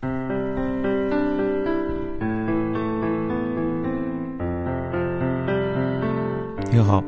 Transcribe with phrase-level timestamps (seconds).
[0.00, 0.08] 你
[6.80, 7.02] 好，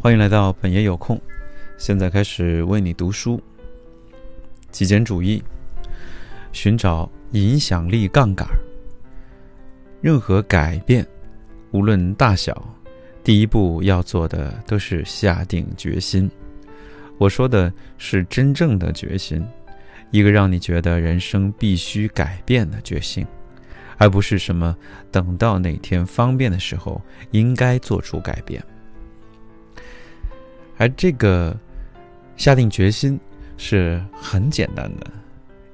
[0.00, 1.20] 欢迎来到本爷有空。
[1.78, 3.40] 现在开始为你读书。
[4.72, 5.40] 极简主义，
[6.50, 8.48] 寻找影响力杠杆。
[10.00, 11.06] 任何改变，
[11.70, 12.66] 无论大小，
[13.22, 16.28] 第一步要做的都是下定决心。
[17.16, 19.46] 我说的是真正的决心，
[20.14, 23.26] 一个让你觉得人生必须改变的决心。
[23.96, 24.76] 而不是什么
[25.10, 27.00] 等到哪天方便的时候
[27.32, 28.62] 应该做出改变，
[30.76, 31.56] 而这个
[32.36, 33.18] 下定决心
[33.56, 35.06] 是很简单的，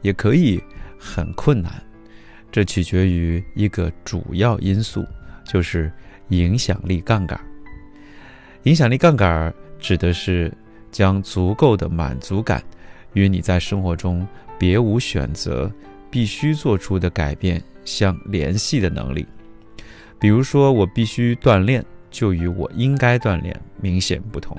[0.02, 0.62] 也可以
[0.98, 1.72] 很困难，
[2.52, 5.04] 这取决于一个主要因素，
[5.46, 5.90] 就是
[6.28, 7.38] 影响力杠杆。
[8.64, 10.52] 影响力杠杆指的是
[10.90, 12.62] 将足够的满足感
[13.12, 14.26] 与你在生活中
[14.58, 15.70] 别无选择、
[16.10, 17.62] 必须做出的改变。
[17.82, 19.26] 相联系的能力，
[20.20, 24.56] 比如说我必须锻炼，就与我应该锻炼明显不同。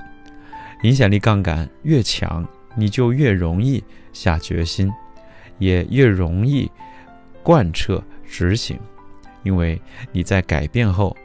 [0.81, 4.91] 影响力杠杆越强，你就越容易下决心，
[5.59, 6.69] 也越容易
[7.43, 8.77] 贯彻执行，
[9.43, 9.79] 因为
[10.11, 11.15] 你在改变后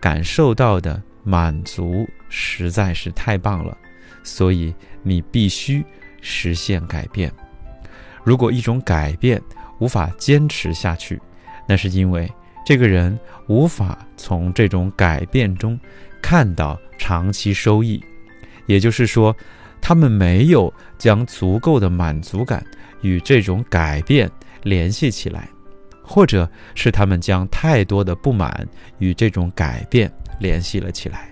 [0.00, 3.76] 感受到的满足实在是太棒了，
[4.24, 5.84] 所以你必须
[6.22, 7.30] 实现改变。
[8.24, 9.38] 如果一种改变
[9.78, 11.20] 无法坚持下去，
[11.68, 12.30] 那是因为
[12.64, 15.78] 这个人无法从这种改变中
[16.22, 18.02] 看到长期收益，
[18.66, 19.36] 也就是说，
[19.80, 22.64] 他们没有将足够的满足感
[23.00, 24.30] 与这种改变
[24.62, 25.48] 联系起来，
[26.04, 28.64] 或者是他们将太多的不满
[28.98, 31.28] 与这种改变联系了起来。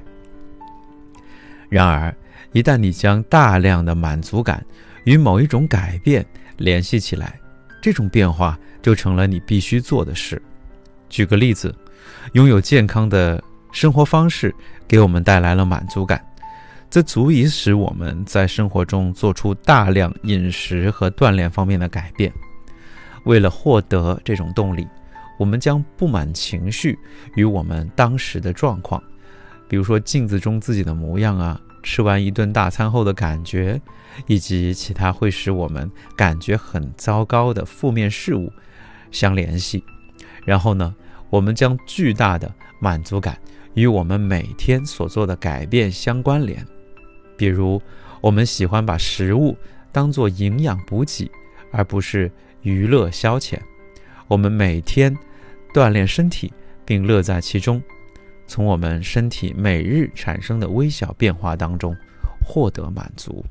[1.68, 2.12] 然而，
[2.52, 4.64] 一旦你将大量的满足感
[5.04, 6.24] 与某一种改变
[6.56, 7.38] 联系起来，
[7.80, 8.58] 这种变化。
[8.82, 10.40] 就成了你必须做的事。
[11.10, 11.74] 举个例子，
[12.32, 13.38] 拥有健康的
[13.72, 14.54] 生活方式
[14.88, 16.24] 给我们带来了满足感，
[16.88, 22.32] 这足以使我们在生活中做出大量饮食和锻炼方面的改变。
[23.24, 24.88] 为了获得这种动力，
[25.38, 26.98] 我们将不满情绪
[27.34, 29.02] 与我们当时的状况，
[29.68, 33.80] 比如说镜子中自己的模样啊，吃完一顿大餐后的感觉，
[34.26, 38.52] 以及其他会使我们感觉很糟糕的负面事物。
[39.10, 39.82] 相联系，
[40.44, 40.94] 然后呢，
[41.30, 43.36] 我们将巨大的满足感
[43.74, 46.64] 与我们每天所做的改变相关联。
[47.36, 47.82] 比如，
[48.20, 49.56] 我们喜欢把食物
[49.90, 51.28] 当做营养补给，
[51.72, 52.30] 而不是
[52.62, 53.58] 娱乐消遣。
[54.28, 55.12] 我们每天
[55.74, 56.52] 锻炼身体，
[56.84, 57.82] 并乐在其中，
[58.50, 61.96] 从我们身体每日产生的微小变化当中
[62.44, 63.44] 获得满足。